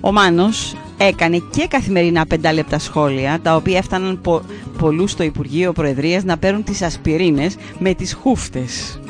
[0.00, 4.42] Ο Μάνος έκανε και καθημερινά πεντάλεπτα σχόλια, τα οποία έφταναν πο
[4.78, 9.00] πολλούς στο Υπουργείο Προεδρίας να παίρνουν τις ασπιρίνες με τις χούφτες.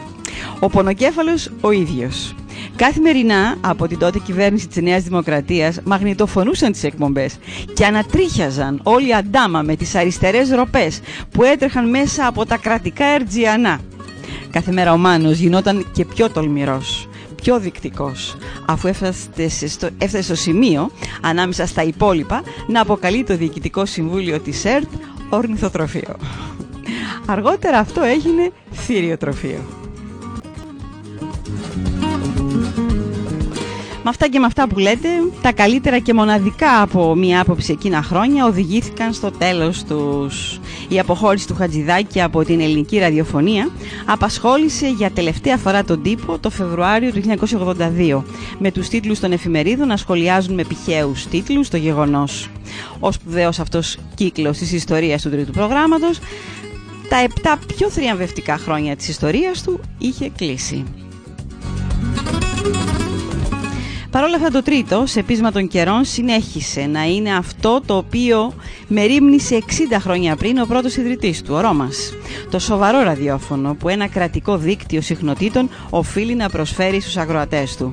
[0.61, 2.35] Ο πονοκέφαλος ο ίδιος.
[2.77, 7.37] Καθημερινά από την τότε κυβέρνηση της Νέας Δημοκρατίας μαγνητοφωνούσαν τις εκπομπές
[7.75, 11.01] και ανατρίχιαζαν όλοι αντάμα με τις αριστερές ροπές
[11.31, 13.79] που έτρεχαν μέσα από τα κρατικά ερτζιανά.
[14.51, 17.09] Κάθε μέρα ο Μάνος γινόταν και πιο τολμηρός,
[17.43, 18.37] πιο δεικτικός,
[18.73, 24.65] αφού έφτασε στο, έφτασε στο σημείο, ανάμεσα στα υπόλοιπα, να αποκαλεί το Διοικητικό Συμβούλιο της
[24.65, 24.89] ΕΡΤ
[25.29, 26.17] ορνηθοτροφείο.
[27.27, 29.61] Αργότερα αυτό έγινε θύριοτροφείο.
[34.03, 35.09] Με αυτά και με αυτά που λέτε,
[35.43, 40.60] τα καλύτερα και μοναδικά από μία άποψη εκείνα χρόνια οδηγήθηκαν στο τέλος τους.
[40.93, 43.71] Η αποχώρηση του Χατζηδάκη από την ελληνική ραδιοφωνία
[44.05, 47.23] απασχόλησε για τελευταία φορά τον τύπο το Φεβρουάριο του
[48.09, 48.23] 1982,
[48.59, 52.49] με τους τίτλους των εφημερίδων να σχολιάζουν με πηχαίους τίτλους το γεγονός.
[53.01, 56.19] Ο σπουδαίος αυτός κύκλος της ιστορίας του τρίτου προγράμματος,
[57.09, 60.85] τα επτά πιο θριαμβευτικά χρόνια της ιστορίας του είχε κλείσει.
[64.11, 68.53] Παρ' όλα αυτά το τρίτο, σε πείσμα των καιρών, συνέχισε να είναι αυτό το οποίο
[68.89, 72.13] μερίμνησε 60 χρόνια πριν ο πρώτος ιδρυτής του, ο Ρώμας.
[72.51, 77.93] Το σοβαρό ραδιόφωνο που ένα κρατικό δίκτυο συχνοτήτων οφείλει να προσφέρει στους αγροατές του.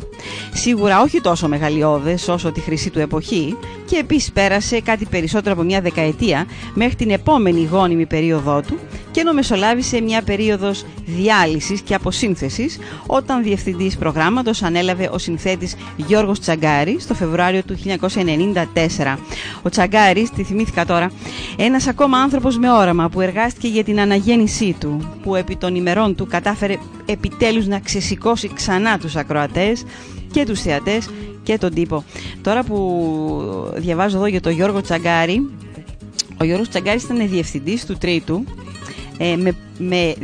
[0.54, 5.64] Σίγουρα όχι τόσο μεγαλειώδες όσο τη χρυσή του εποχή και επίσης πέρασε κάτι περισσότερο από
[5.64, 8.80] μια δεκαετία μέχρι την επόμενη γόνιμη περίοδό του
[9.18, 16.40] και ενώ μεσολάβησε μια περίοδος διάλυσης και αποσύνθεσης όταν διευθυντής προγράμματος ανέλαβε ο συνθέτης Γιώργος
[16.40, 19.18] Τσαγκάρης το Φεβρουάριο του 1994.
[19.62, 21.12] Ο Τσαγκάρης, τη θυμήθηκα τώρα,
[21.58, 26.16] ένας ακόμα άνθρωπος με όραμα που εργάστηκε για την αναγέννησή του, που επί των ημερών
[26.16, 29.84] του κατάφερε επιτέλους να ξεσηκώσει ξανά τους ακροατές
[30.32, 31.10] και τους θεατές
[31.44, 32.04] και τον τύπο.
[32.42, 35.50] Τώρα που διαβάζω εδώ για τον Γιώργο Τσαγκάρη,
[36.40, 38.44] ο Γιώργος Τσαγκάρης ήταν διευθυντής του Τρίτου
[39.18, 40.16] ε, με, με,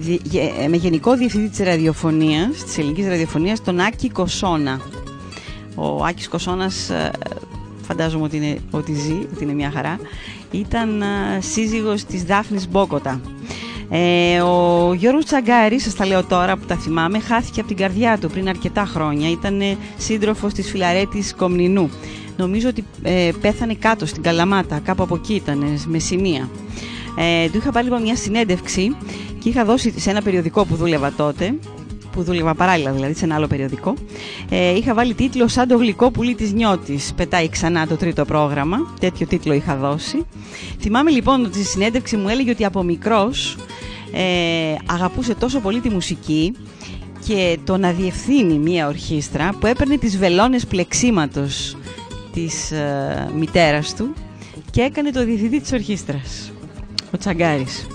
[0.61, 4.81] ε, με γενικό διευθυντή της ραδιοφωνίας, της ελληνικής ραδιοφωνίας, τον Άκη Κοσόνα.
[5.75, 7.11] Ο Άκης Κοσόνας, ε,
[7.81, 9.99] φαντάζομαι ότι, είναι, ότι ζει, ότι είναι μια χαρά,
[10.51, 11.05] ήταν ε,
[11.39, 13.21] σύζυγος της Δάφνης Μπόκοτα.
[13.89, 18.17] Ε, ο Γιώργος Τσαγκάρης, σας τα λέω τώρα που τα θυμάμαι, χάθηκε από την καρδιά
[18.17, 19.29] του πριν αρκετά χρόνια.
[19.29, 19.61] Ήταν
[19.97, 21.89] σύντροφος της Φιλαρέτης Κομνηνού.
[22.37, 26.49] Νομίζω ότι ε, πέθανε κάτω στην Καλαμάτα, κάπου από εκεί ήταν, με σημεία.
[27.17, 28.95] Ε, του είχα πάρει λοιπόν μια συνέντευξη
[29.39, 31.55] και είχα δώσει σε ένα περιοδικό που δούλευα τότε,
[32.11, 33.93] που δούλευα παράλληλα δηλαδή σε ένα άλλο περιοδικό.
[34.49, 37.13] Ε, είχα βάλει τίτλο Σαν το γλυκό πουλί της νιώτης.
[37.15, 38.77] Πετάει ξανά το τρίτο πρόγραμμα.
[38.99, 40.25] Τέτοιο τίτλο είχα δώσει.
[40.79, 43.57] Θυμάμαι λοιπόν ότι στη συνέντευξη μου έλεγε ότι από μικρός
[44.13, 46.53] ε, αγαπούσε τόσο πολύ τη μουσική
[47.25, 51.77] και το να διευθύνει μια ορχήστρα που έπαιρνε τις βελόνες πλεξίματος
[52.33, 54.13] της ε, μητέρας του
[54.71, 56.52] και έκανε το διευθυντή της ορχήστρας
[57.13, 57.87] ο Τσαγκάρης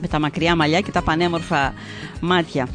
[0.00, 1.72] με τα μακριά μαλλιά και τα πανέμορφα
[2.20, 2.68] μάτια.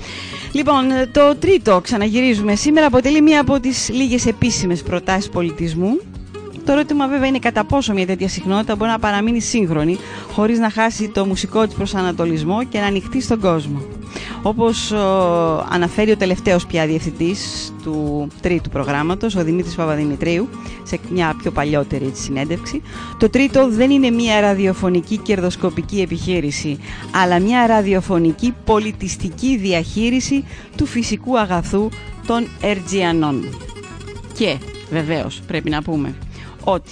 [0.52, 6.00] Λοιπόν, το τρίτο ξαναγυρίζουμε σήμερα αποτελεί μία από τις λίγες επίσημες προτάσεις πολιτισμού
[6.66, 9.98] το ερώτημα βέβαια είναι κατά πόσο μια τέτοια συχνότητα μπορεί να παραμείνει σύγχρονη
[10.32, 13.82] χωρίς να χάσει το μουσικό της προσανατολισμό και να ανοιχτεί στον κόσμο.
[14.46, 14.92] Όπως
[15.70, 20.50] αναφέρει ο τελευταίος πια διευθυντής του τρίτου προγράμματος, ο Δημήτρης Παπαδημητρίου,
[20.84, 22.82] σε μια πιο παλιότερη συνέντευξη,
[23.18, 26.78] το τρίτο δεν είναι μια ραδιοφωνική κερδοσκοπική επιχείρηση,
[27.12, 30.44] αλλά μια ραδιοφωνική πολιτιστική διαχείριση
[30.78, 31.90] του φυσικού αγαθού
[32.28, 33.44] των Ερτζιανών.
[34.38, 34.58] Και
[34.92, 36.16] βεβαίως πρέπει να πούμε
[36.64, 36.92] ότι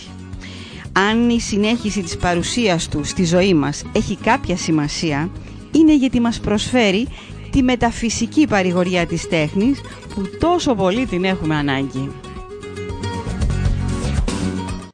[0.94, 5.30] αν η συνέχιση της παρουσίας του στη ζωή μας έχει κάποια σημασία,
[5.72, 7.08] είναι γιατί μας προσφέρει
[7.52, 9.82] τη μεταφυσική παρηγοριά της τέχνης
[10.16, 12.12] που τόσο πολύ την έχουμε ανάγκη.